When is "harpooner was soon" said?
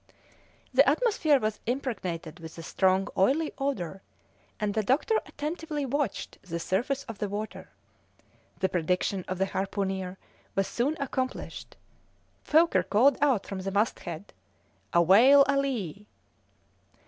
9.45-10.97